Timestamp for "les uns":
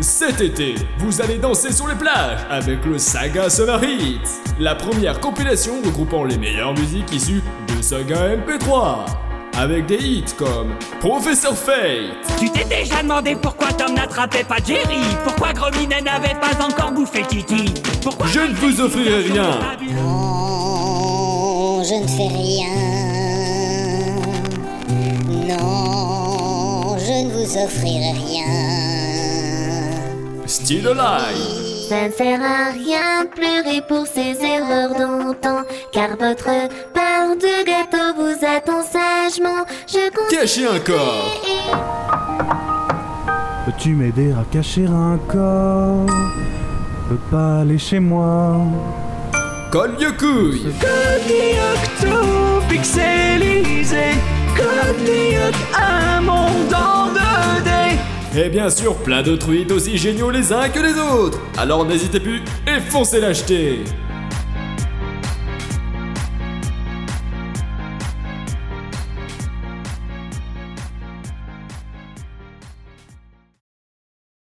60.30-60.68